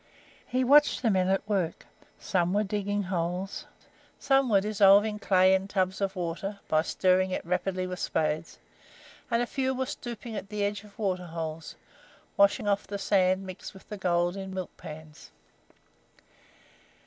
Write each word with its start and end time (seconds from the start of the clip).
He 0.47 0.63
watched 0.63 1.03
the 1.03 1.11
men 1.11 1.27
at 1.29 1.47
work; 1.47 1.85
some 2.17 2.53
were 2.53 2.63
digging 2.63 3.03
holes, 3.03 3.67
some 4.17 4.49
were 4.49 4.59
dissolving 4.59 5.19
clay 5.19 5.53
in 5.53 5.67
tubs 5.67 6.01
of 6.01 6.15
water 6.15 6.59
by 6.67 6.81
stirring 6.81 7.29
it 7.29 7.45
rapidly 7.45 7.85
with 7.85 7.99
spades, 7.99 8.57
and 9.29 9.43
a 9.43 9.45
few 9.45 9.75
were 9.75 9.85
stooping 9.85 10.35
at 10.35 10.49
the 10.49 10.65
edge 10.65 10.83
of 10.83 10.97
water 10.97 11.27
holes, 11.27 11.75
washing 12.35 12.67
off 12.67 12.87
the 12.87 12.97
sand 12.97 13.45
mixed 13.45 13.75
with 13.75 13.89
the 13.89 13.97
gold 13.97 14.35
in 14.35 14.51
milk 14.55 14.75
pans. 14.75 15.29